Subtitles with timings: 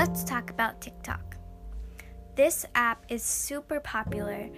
[0.00, 1.36] let's talk about TikTok.
[2.34, 4.48] This app is super popular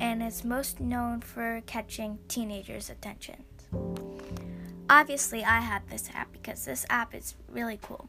[0.00, 3.44] and is most known for catching teenagers' attention.
[4.88, 8.08] Obviously, I have this app because this app is really cool.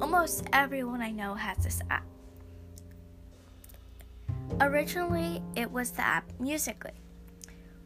[0.00, 2.04] Almost everyone I know has this app.
[4.60, 6.94] Originally, it was the app Musical.ly,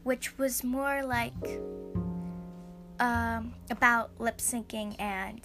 [0.05, 1.35] which was more like
[2.99, 5.43] um, about lip syncing and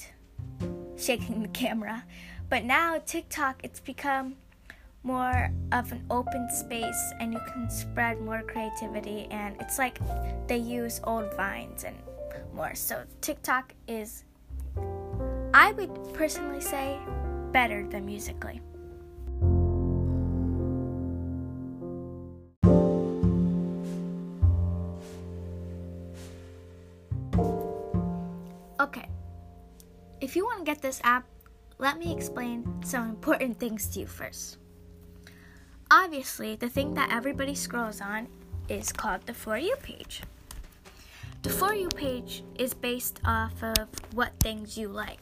[0.95, 2.05] shaking the camera.
[2.53, 4.35] But now, TikTok, it's become
[5.01, 9.97] more of an open space and you can spread more creativity and it's like
[10.45, 11.97] they use old vines and
[12.53, 12.75] more.
[12.75, 14.23] So tiktok is
[15.55, 16.99] i would personally say
[17.51, 18.61] better than Musical.ly.
[28.79, 29.09] Okay.
[30.21, 31.25] If you want to get this app
[31.83, 34.57] let me explain some important things to you first
[35.91, 38.27] Obviously, the thing that everybody scrolls on
[38.67, 40.23] is called the For You page.
[41.43, 45.19] The For You page is based off of what things you like.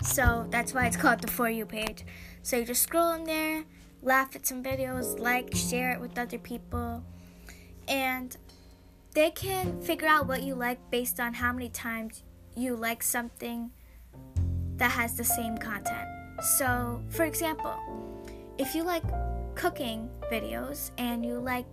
[0.00, 2.06] So that's why it's called the For You page.
[2.42, 3.64] So you just scroll in there,
[4.00, 7.04] laugh at some videos, like, share it with other people,
[7.86, 8.34] and
[9.12, 12.22] they can figure out what you like based on how many times
[12.56, 13.72] you like something
[14.80, 16.08] that has the same content.
[16.56, 17.76] So, for example,
[18.58, 19.04] if you like
[19.54, 21.66] cooking videos and you like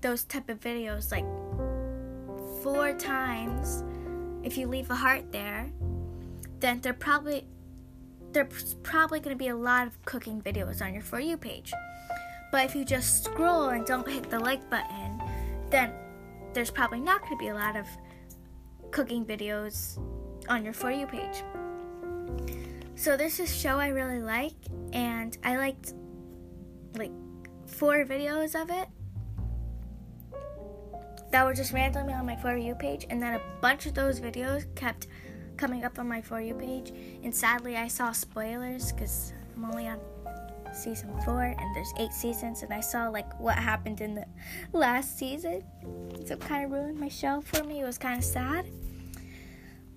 [0.00, 1.24] those type of videos like
[2.62, 3.84] four times
[4.42, 5.70] if you leave a heart there
[6.60, 7.46] then there probably
[8.32, 11.72] there's probably going to be a lot of cooking videos on your for you page
[12.52, 15.20] but if you just scroll and don't hit the like button
[15.70, 15.92] then
[16.52, 17.86] there's probably not going to be a lot of
[18.90, 19.98] cooking videos
[20.48, 21.42] on your for you page
[22.94, 24.54] so this show i really like
[24.92, 25.94] and i liked
[26.96, 27.12] like
[27.66, 28.88] four videos of it
[31.30, 34.20] that were just randomly on my For You page, and then a bunch of those
[34.20, 35.06] videos kept
[35.56, 36.92] coming up on my For You page.
[37.22, 39.98] And sadly, I saw spoilers because I'm only on
[40.72, 44.26] season four, and there's eight seasons, and I saw like what happened in the
[44.72, 45.64] last season.
[46.24, 47.80] So it kind of ruined my show for me.
[47.80, 48.70] It was kind of sad.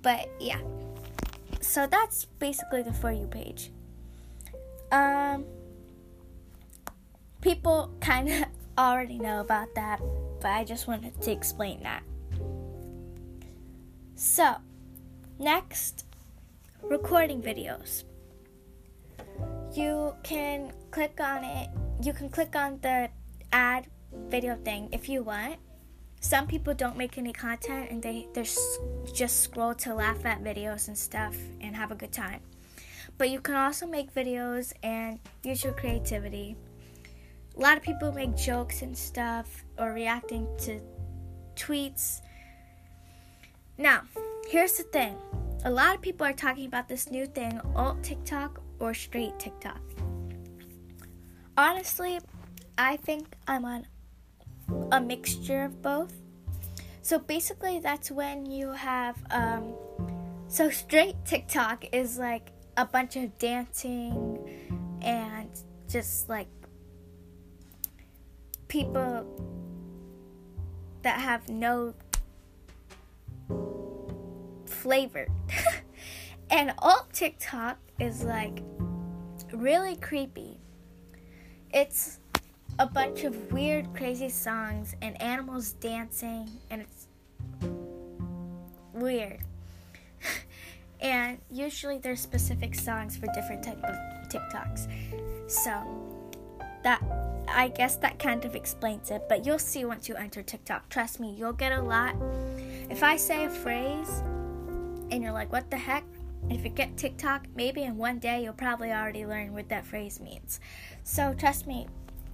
[0.01, 0.59] But yeah.
[1.61, 3.71] So that's basically the For You page.
[4.91, 5.45] Um
[7.41, 8.45] people kind of
[8.77, 10.01] already know about that,
[10.41, 12.03] but I just wanted to explain that.
[14.15, 14.55] So,
[15.37, 16.05] next,
[16.83, 18.03] recording videos.
[19.73, 21.69] You can click on it,
[22.01, 23.09] you can click on the
[23.53, 23.87] add
[24.27, 25.57] video thing if you want.
[26.19, 28.45] Some people don't make any content and they they
[29.13, 32.41] just scroll to laugh at videos and stuff and have a good time.
[33.17, 36.55] But you can also make videos and use your creativity
[37.59, 40.79] a lot of people make jokes and stuff or reacting to
[41.55, 42.21] tweets.
[43.77, 44.03] Now,
[44.47, 45.17] here's the thing
[45.65, 49.81] a lot of people are talking about this new thing, alt TikTok or straight TikTok.
[51.57, 52.19] Honestly,
[52.77, 53.85] I think I'm on
[54.91, 56.13] a mixture of both.
[57.01, 59.73] So basically, that's when you have, um,
[60.47, 64.37] so straight TikTok is like a bunch of dancing
[65.01, 65.49] and
[65.87, 66.47] just like
[68.67, 69.25] people
[71.01, 71.93] that have no
[74.65, 75.27] flavor.
[76.49, 78.63] and alt TikTok is like
[79.53, 80.59] really creepy.
[81.71, 82.19] It's
[82.79, 87.07] a bunch of weird, crazy songs and animals dancing, and it's
[88.93, 89.41] weird.
[91.01, 93.95] and usually there's specific songs for different type of
[94.29, 94.87] TikToks.
[95.51, 95.73] So
[96.83, 97.03] that
[97.49, 100.87] I guess that kind of explains it, but you'll see once you enter TikTok.
[100.87, 102.15] Trust me, you'll get a lot.
[102.89, 104.23] If I say a phrase
[105.11, 106.05] and you're like, what the heck?
[106.49, 110.21] If you get TikTok, maybe in one day you'll probably already learn what that phrase
[110.21, 110.61] means.
[111.03, 111.87] So trust me,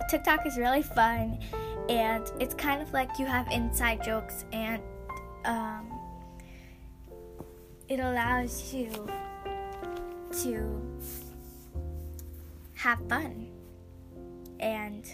[0.09, 1.39] TikTok is really fun
[1.89, 4.81] and it's kind of like you have inside jokes and
[5.45, 5.91] um,
[7.87, 8.89] it allows you
[10.41, 10.81] to
[12.73, 13.47] have fun
[14.59, 15.05] and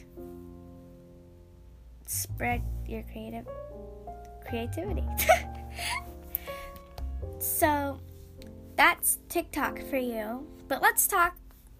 [2.05, 3.47] spread your creative
[4.47, 5.03] creativity.
[7.39, 7.99] so
[8.75, 10.47] that's TikTok for you.
[10.67, 11.35] But let's talk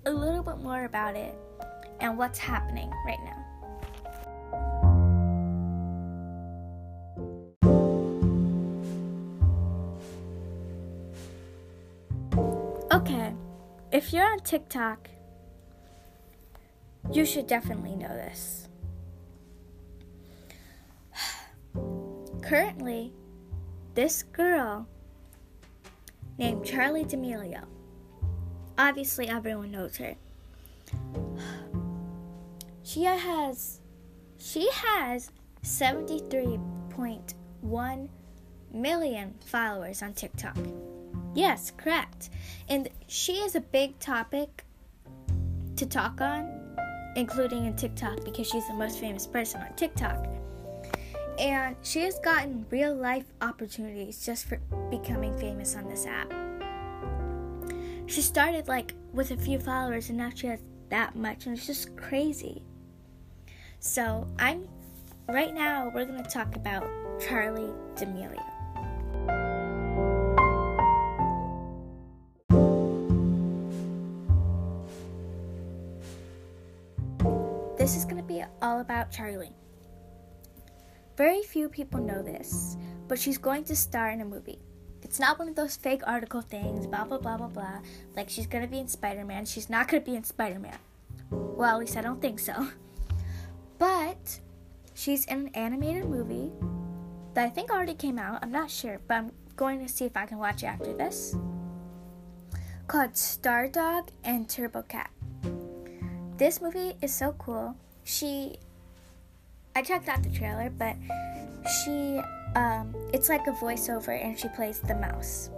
[0.05, 1.35] a little bit more about it
[2.01, 3.37] and what's happening right now.
[12.91, 13.33] Okay,
[13.91, 15.09] if you're on TikTok,
[17.13, 18.67] you should definitely know this.
[22.41, 23.13] Currently,
[23.93, 24.87] this girl
[26.37, 27.63] named Charli D'Amelio,
[28.77, 30.15] obviously everyone knows her.
[32.83, 33.79] She has
[34.37, 35.31] she has
[35.63, 38.09] 73.1
[38.73, 40.57] million followers on TikTok.
[41.35, 42.31] Yes, correct.
[42.67, 44.65] And she is a big topic
[45.75, 46.75] to talk on,
[47.15, 50.25] including in TikTok because she's the most famous person on TikTok.
[51.37, 54.57] And she has gotten real life opportunities just for
[54.89, 56.33] becoming famous on this app.
[58.07, 61.67] She started like with a few followers and now she has that much and it's
[61.67, 62.63] just crazy.
[63.83, 64.67] So, I'm
[65.27, 66.83] right now we're going to talk about
[67.19, 68.37] Charli D'Amelio.
[77.75, 79.51] This is going to be all about Charli.
[81.17, 84.59] Very few people know this, but she's going to star in a movie.
[85.01, 87.79] It's not one of those fake article things, blah blah blah blah blah.
[88.15, 89.47] Like she's gonna be in Spider Man.
[89.47, 90.77] She's not gonna be in Spider Man.
[91.31, 92.67] Well, at least I don't think so.
[93.81, 94.39] But
[94.93, 96.51] she's in an animated movie
[97.33, 98.37] that I think already came out.
[98.43, 101.35] I'm not sure, but I'm going to see if I can watch it after this.
[102.85, 105.09] Called Star Dog and Turbo Cat.
[106.37, 107.75] This movie is so cool.
[108.03, 108.57] She
[109.75, 110.95] I checked out the trailer, but
[111.65, 112.21] she
[112.53, 115.49] um, it's like a voiceover and she plays the mouse.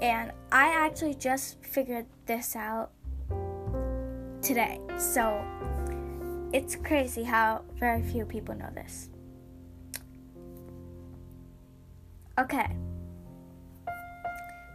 [0.00, 2.92] And I actually just figured this out
[4.40, 4.80] today.
[4.96, 5.44] So
[6.52, 9.08] it's crazy how very few people know this.
[12.38, 12.76] Okay.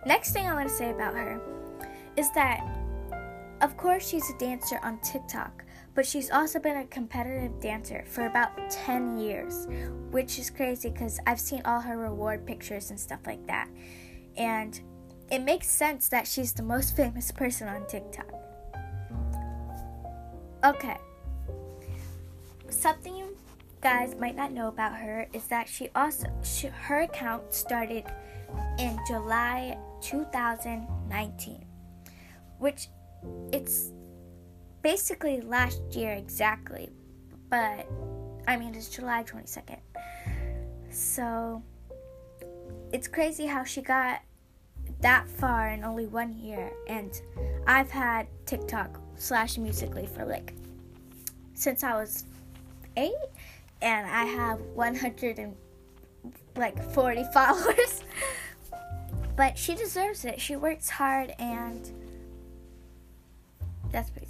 [0.06, 1.40] Next thing I want to say about her
[2.16, 2.66] is that,
[3.62, 5.64] of course, she's a dancer on TikTok,
[5.94, 9.68] but she's also been a competitive dancer for about 10 years,
[10.12, 13.68] which is crazy because I've seen all her reward pictures and stuff like that.
[14.38, 14.80] And
[15.30, 18.32] it makes sense that she's the most famous person on TikTok.
[20.64, 20.98] Okay.
[22.70, 23.38] Something you
[23.82, 28.04] guys might not know about her is that she also she, her account started
[28.80, 31.66] in July 2019,
[32.60, 32.88] which
[33.52, 33.92] it's
[34.82, 36.90] basically last year exactly,
[37.50, 37.88] but
[38.48, 39.80] I mean, it's July 22nd.
[40.90, 41.62] So
[42.94, 44.22] it's crazy how she got
[45.02, 46.72] that far in only one year.
[46.88, 47.12] And
[47.68, 50.54] I've had TikTok slash Musical.ly for like
[51.54, 52.26] since I was
[52.98, 53.14] eight,
[53.82, 55.56] and I have 100 and
[56.56, 58.04] like 40 followers.
[59.36, 60.42] but she deserves it.
[60.42, 61.90] She works hard, and
[63.92, 64.28] that's pretty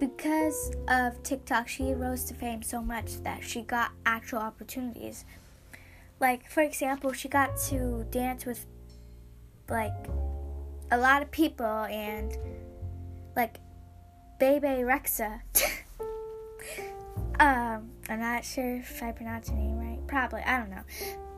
[0.00, 5.24] because of TikTok, she rose to fame so much that she got actual opportunities.
[6.20, 8.66] Like, for example, she got to dance with
[9.68, 9.94] like
[10.90, 12.36] a lot of people and
[13.36, 13.58] like
[14.38, 15.40] Bebe Rexha.
[17.40, 20.06] um, I'm not sure if I pronounced her name right.
[20.06, 20.82] Probably, I don't know.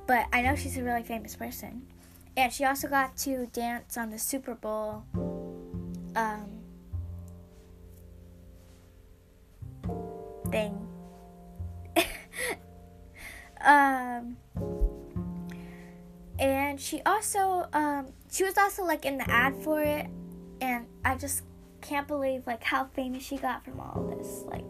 [0.07, 1.87] But I know she's a really famous person.
[2.37, 5.05] And she also got to dance on the Super Bowl.
[6.15, 6.57] Um,
[10.51, 10.87] thing.
[13.65, 14.37] um,
[16.39, 20.07] and she also um, she was also like in the ad for it,
[20.61, 21.43] and I just
[21.81, 24.43] can't believe like how famous she got from all this.
[24.47, 24.65] Like,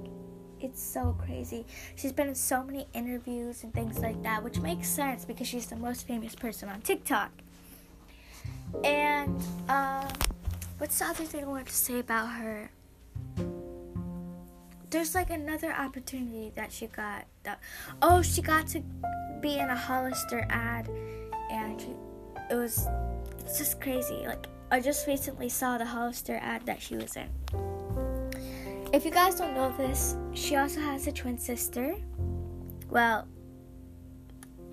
[0.61, 1.65] it's so crazy.
[1.97, 5.67] She's been in so many interviews and things like that, which makes sense because she's
[5.67, 7.31] the most famous person on TikTok.
[8.85, 10.09] And um,
[10.79, 12.71] what's the other thing I wanted to say about her?
[14.91, 17.61] there's like another opportunity that she got that
[18.03, 18.81] oh she got to
[19.41, 20.89] be in a Hollister ad
[21.51, 21.89] and she,
[22.51, 22.87] it was
[23.41, 27.29] it's just crazy like I just recently saw the Hollister ad that she was in
[28.97, 31.95] if you guys don't know this she also has a twin sister
[32.89, 33.29] well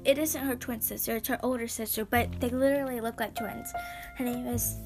[0.05, 3.73] it isn't her twin sister it's her older sister but they literally look like twins
[4.15, 4.77] her name is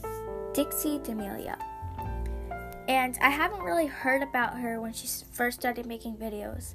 [0.53, 1.55] Dixie D'Amelio
[2.87, 6.73] and I haven't really heard about her when she first started making videos.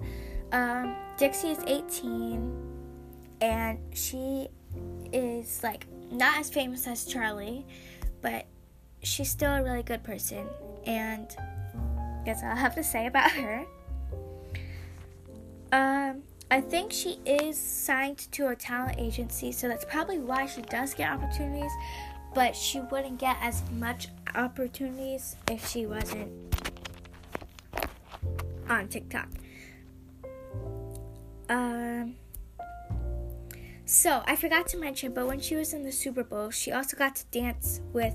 [0.52, 2.52] Um, Dixie is 18,
[3.40, 4.48] and she
[5.12, 7.64] is like not as famous as Charli,
[8.20, 8.46] but
[9.02, 10.46] she's still a really good person.
[10.84, 11.34] And
[12.24, 13.64] that's all I have to say about her.
[15.72, 20.62] Um, I think she is signed to a talent agency, so that's probably why she
[20.62, 21.72] does get opportunities
[22.34, 26.30] but she wouldn't get as much opportunities if she wasn't
[28.68, 29.28] on TikTok.
[31.48, 32.14] Um,
[33.84, 36.96] so I forgot to mention, but when she was in the Super Bowl, she also
[36.96, 38.14] got to dance with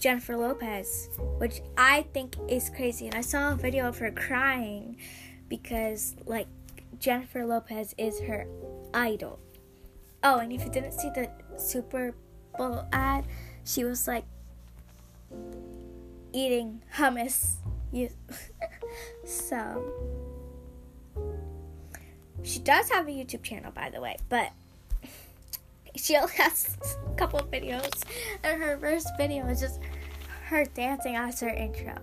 [0.00, 3.06] Jennifer Lopez, which I think is crazy.
[3.06, 4.96] And I saw a video of her crying
[5.48, 6.48] because, like,
[6.98, 8.46] Jennifer Lopez is her
[8.94, 9.38] idol.
[10.24, 12.14] Oh, and if you didn't see the Super
[12.56, 13.26] Bowl ad,
[13.64, 14.24] she was like
[16.32, 17.56] eating hummus.
[19.24, 19.84] so,
[22.42, 24.50] she does have a YouTube channel, by the way, but
[25.96, 28.02] she only has a couple videos,
[28.42, 29.80] and her first video is just
[30.46, 31.94] her dancing as her intro.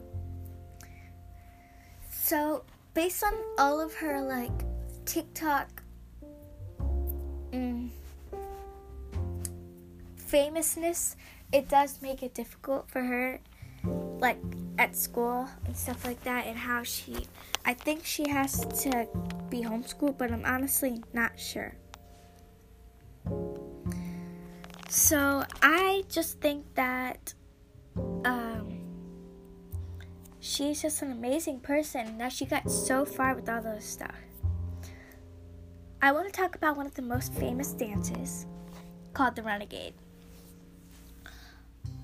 [2.09, 2.63] So,
[2.93, 4.51] based on all of her like
[5.05, 5.81] TikTok
[7.51, 7.89] mm,
[10.15, 11.15] famousness,
[11.53, 13.39] it does make it difficult for her,
[14.19, 14.39] like
[14.77, 17.27] at school and stuff like that, and how she.
[17.65, 19.07] I think she has to
[19.49, 21.75] be homeschooled, but I'm honestly not sure.
[24.89, 27.33] So I just think that
[28.25, 28.79] um,
[30.39, 34.15] she's just an amazing person that she got so far with all those stuff.
[36.01, 38.45] I want to talk about one of the most famous dances
[39.13, 39.93] called the Renegade.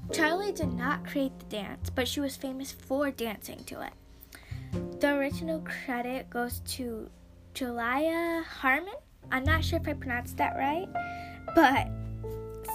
[0.10, 5.00] Charli did not create the dance, but she was famous for dancing to it.
[5.00, 7.10] The original credit goes to
[7.54, 8.94] Julia Harmon.
[9.32, 10.88] I'm not sure if I pronounced that right,
[11.56, 11.88] but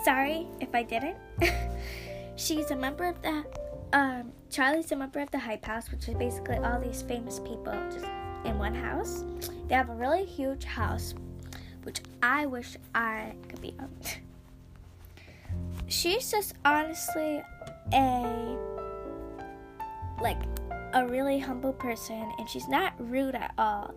[0.08, 1.18] sorry if I didn't.
[2.36, 3.44] She's a member of the
[3.92, 7.74] um, Charli's a member of the Hype House, which is basically all these famous people
[7.92, 8.06] just
[8.46, 9.24] in one house.
[9.68, 11.14] They have a really huge house,
[11.82, 13.90] which I wish I could be on.
[15.88, 17.42] She's just honestly
[17.92, 18.56] a
[20.22, 20.40] like
[20.94, 23.94] a really humble person and she's not rude at all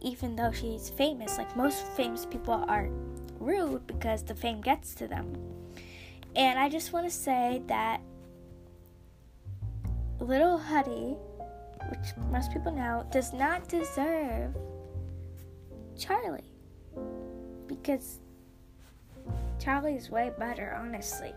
[0.00, 2.88] even though she's famous like most famous people are
[3.40, 5.32] rude because the fame gets to them.
[6.34, 8.00] And I just want to say that
[10.20, 11.16] Little Huddy,
[11.90, 14.54] which most people know, does not deserve
[15.96, 16.44] Charli.
[17.66, 18.20] Because
[19.58, 21.32] Charli is way better, honestly.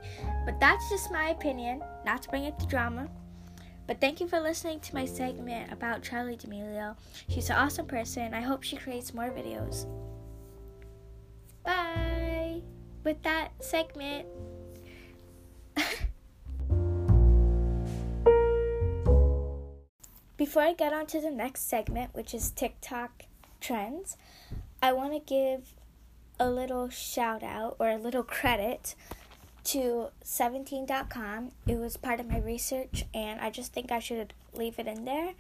[0.46, 3.10] But that's just my opinion, not to bring it to drama.
[3.90, 6.96] But thank you for listening to my segment about Charli D'Amelio.
[7.28, 8.36] She's an awesome person.
[8.36, 9.88] I hope she creates more videos.
[11.66, 12.62] Bye!
[13.04, 14.28] With that segment.
[20.38, 23.24] Before I get on to the next segment, which is TikTok
[23.60, 24.18] trends,
[24.84, 25.74] I want to give
[26.40, 28.94] a little shout out or a little credit
[29.70, 31.52] to 17.com.
[31.68, 35.06] It was part of my research, and I just think I should leave it in
[35.06, 35.34] there.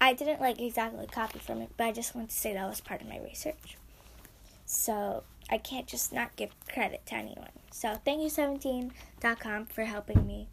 [0.00, 2.80] I didn't like exactly copy from it, but I just want to say that was
[2.80, 3.76] part of my research.
[4.66, 7.50] So I can't just not give credit to anyone.
[7.70, 10.48] So thank you 17.com for helping me.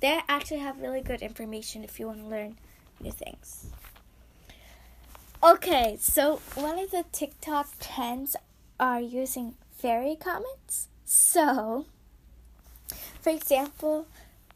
[0.00, 2.56] They actually have really good information if you want to learn
[3.00, 3.66] new things.
[5.42, 8.36] Okay, so one of the TikTok trends
[8.78, 10.88] are using fairy comments.
[11.04, 11.86] So,
[13.20, 14.06] for example,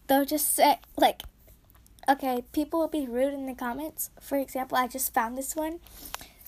[0.07, 1.23] they'll just say, like,
[2.09, 4.11] okay, people will be rude in the comments.
[4.21, 5.81] For example, I just found this one.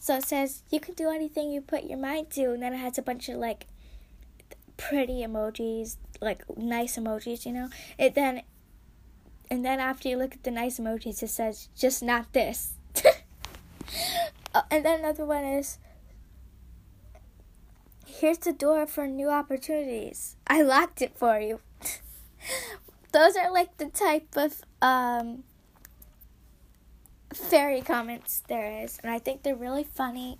[0.00, 2.78] So it says you can do anything you put your mind to, and then it
[2.78, 3.66] has a bunch of like
[4.76, 7.68] pretty emojis, like nice emojis, you know.
[7.98, 8.42] It then
[9.50, 12.74] and then after you look at the nice emojis, it says just not this.
[14.54, 15.78] uh, and then another one is
[18.06, 20.36] here's the door for new opportunities.
[20.46, 21.60] I locked it for you.
[23.12, 25.44] Those are like the type of um
[27.32, 30.38] fairy comments there is, and I think they're really funny.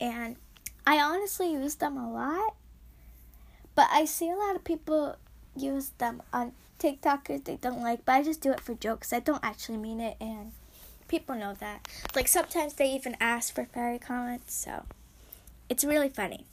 [0.00, 0.36] And
[0.86, 2.54] I honestly use them a lot,
[3.74, 5.16] but I see a lot of people
[5.56, 9.12] use them on TikTokers they don't like, but I just do it for jokes.
[9.12, 10.52] I don't actually mean it, and
[11.08, 11.88] people know that.
[12.14, 14.84] Like sometimes they even ask for fairy comments, so
[15.68, 16.46] it's really funny.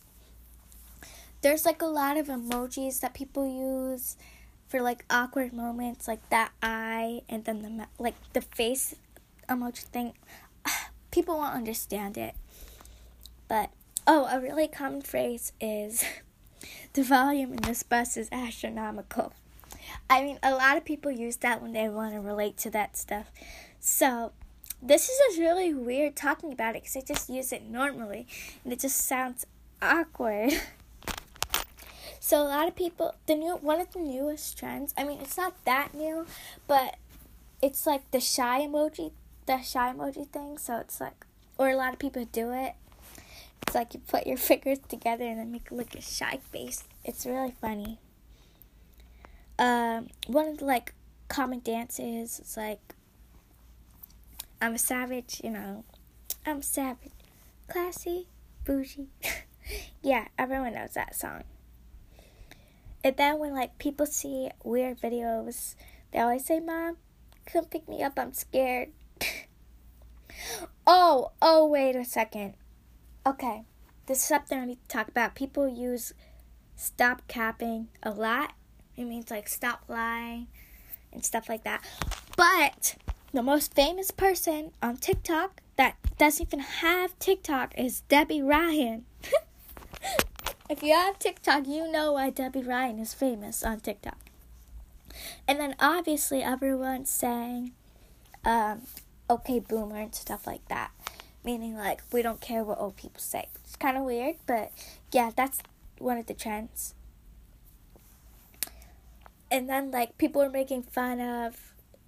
[1.42, 4.16] There's like a lot of emojis that people use
[4.74, 8.96] for like awkward moments, like that eye, and then the like the face
[9.48, 10.13] emoji thing,
[11.12, 12.34] people won't understand it.
[13.48, 13.70] But
[14.08, 16.03] oh, a really common phrase is
[16.94, 19.34] the volume in this bus is astronomical.
[20.10, 22.98] I mean, a lot of people use that when they want to relate to that
[22.98, 23.27] stuff.
[23.80, 24.32] So,
[24.82, 28.25] this is just really weird talking about it because I just use it normally
[28.63, 29.46] and it just sounds
[29.84, 30.53] awkward.
[32.25, 34.94] so a lot of people, the new one of the newest trends.
[34.98, 36.25] I mean, it's not that new,
[36.68, 36.96] but
[37.62, 39.12] it's like the shy emoji
[39.46, 40.58] the shy emoji thing.
[40.58, 41.25] So it's like
[41.58, 42.75] or a lot of people do it.
[43.63, 46.86] It's like you put your fingers together and then make like a shy face.
[47.03, 48.00] It's really funny.
[49.60, 50.94] Um, one of the like
[51.27, 52.96] common dances is like
[54.62, 55.84] I'm a savage, you know.
[56.46, 57.12] I'm savage,
[57.68, 58.27] classy,
[58.63, 59.10] bougie.
[60.01, 61.44] yeah, everyone knows that song.
[63.03, 65.75] And then when like people see weird videos,
[66.12, 66.98] they always say, "Mom,
[67.45, 68.13] come pick me up.
[68.17, 68.89] I'm scared."
[70.88, 72.53] oh, oh, wait a second.
[73.25, 73.63] Okay,
[74.05, 75.36] this is something I need to talk about.
[75.36, 76.13] People use
[76.75, 78.53] stop capping a lot.
[78.95, 80.48] It means like stop lying
[81.12, 81.83] and stuff like that.
[82.38, 82.95] But
[83.33, 89.05] the most famous person on TikTok that doesn't even have TikTok is Debby Ryan.
[90.74, 94.18] If you have TikTok, you know why Debby Ryan is famous on TikTok.
[95.48, 97.74] And then obviously everyone's saying,
[98.44, 98.82] um,
[99.30, 100.89] okay, boomer and stuff like that.
[101.46, 103.50] Meaning like we don't care what old people say.
[103.63, 104.72] It's kind of weird, but
[105.12, 105.62] yeah, that's
[106.00, 106.96] one of the trends.
[109.51, 111.56] And then like people are making fun of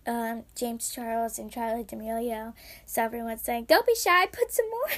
[0.07, 2.53] um, James Charles and Charli D'Amelio,
[2.87, 4.97] so everyone's saying, "Don't be shy, put some more."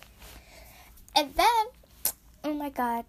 [1.14, 1.66] and then,
[2.46, 3.04] oh my god,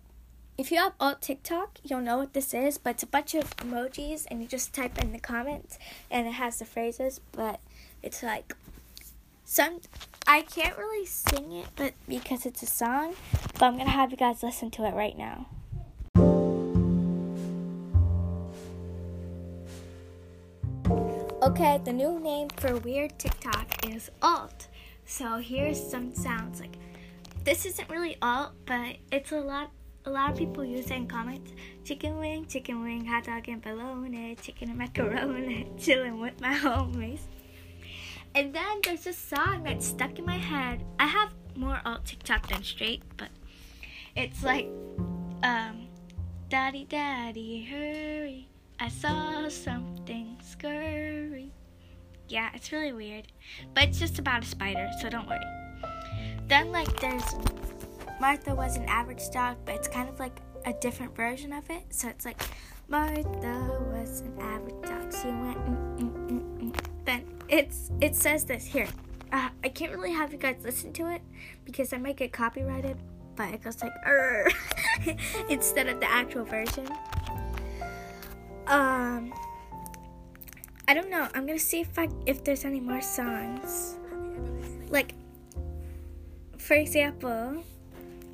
[0.58, 3.56] if you have alt TikTok, you'll know what this is, but it's a bunch of
[3.58, 5.78] emojis, and you just type in the comments,
[6.10, 7.60] and it has the phrases, but
[8.02, 8.56] it's like
[9.46, 9.80] some
[10.26, 13.14] I can't really sing it, but because it's a song,
[13.54, 15.46] but I'm gonna have you guys listen to it right now.
[21.44, 24.68] Okay, the new name for weird TikTok is alt.
[25.06, 26.76] So here's some sounds like
[27.48, 29.72] this isn't really alt, but it's a lot
[30.04, 31.54] a lot of people use it in comments.
[31.86, 37.22] Chicken wing, chicken wing, hot dog and bologna, chicken and macaroni, chilling with my homies.
[38.36, 40.84] And then there's this song that's stuck in my head.
[41.00, 43.30] I have more alt TikTok than straight, but
[44.14, 44.68] it's like,
[45.44, 45.88] um,
[46.50, 48.50] Daddy, Daddy, hurry.
[48.78, 51.54] I saw something scurry.
[52.28, 53.32] Yeah, it's really weird.
[53.74, 55.67] But it's just about a spider, so don't worry.
[56.48, 57.36] Then, like, there's
[58.20, 61.84] Martha was an average dog, but it's kind of like a different version of it.
[61.90, 62.42] So it's like,
[62.88, 65.14] Martha was an average dog.
[65.14, 66.80] She went, mm, mm, mm, mm.
[67.06, 68.88] then it's it says this here.
[69.32, 71.22] Uh, I can't really have you guys listen to it
[71.66, 72.98] because I might get copyrighted,
[73.36, 73.94] but it goes like
[75.50, 76.88] instead of the actual version.
[78.68, 79.34] Um,
[80.88, 81.28] I don't know.
[81.34, 83.96] I'm gonna see if I if there's any more songs.
[84.90, 85.14] Like,
[86.68, 87.64] for example,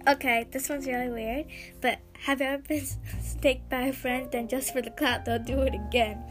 [0.07, 1.45] okay, this one's really weird,
[1.81, 2.83] but have you ever been
[3.21, 4.27] staked by a friend?
[4.31, 6.23] Then just for the clout, they'll do it again.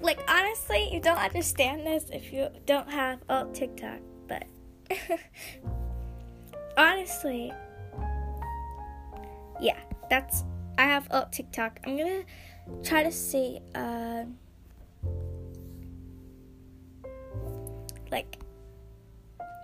[0.00, 4.44] Like honestly, you don't understand this if you don't have alt TikTok, but
[6.76, 7.52] honestly,
[9.60, 10.44] yeah, that's
[10.78, 11.80] I have alt TikTok.
[11.84, 12.22] I'm gonna
[12.84, 14.26] try to see uh,
[18.12, 18.38] like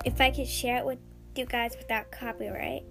[0.04, 0.98] if I could share it with
[1.38, 2.84] you guys without copyright.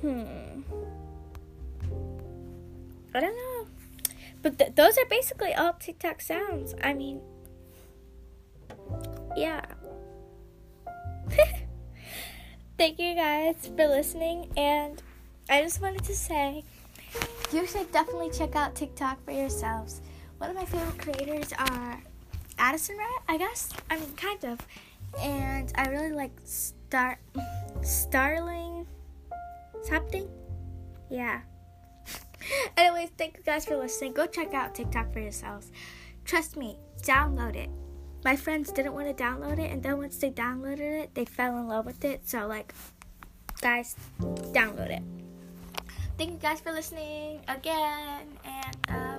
[0.00, 0.60] Hmm.
[3.14, 3.66] I don't know.
[4.42, 6.74] But th- those are basically all TikTok sounds.
[6.82, 7.20] I mean,
[9.36, 9.64] yeah.
[12.78, 15.00] Thank you guys for listening, and
[15.48, 16.64] I just wanted to say
[17.52, 20.00] you should definitely check out TikTok for yourselves.
[20.38, 22.02] One of my favorite creators are
[22.62, 23.70] Addison Rae, I guess.
[23.90, 24.60] I mean, kind of.
[25.20, 27.18] And I really like Star
[27.82, 28.86] Starling
[29.82, 30.28] something.
[31.10, 31.40] Yeah.
[32.76, 34.12] Anyways, thank you guys for listening.
[34.12, 35.72] Go check out TikTok for yourselves.
[36.24, 37.68] Trust me, download it.
[38.24, 41.58] My friends didn't want to download it, and then once they downloaded it, they fell
[41.58, 42.28] in love with it.
[42.28, 42.72] So, like,
[43.60, 45.02] guys, download it.
[46.16, 49.11] Thank you guys for listening again, and uh,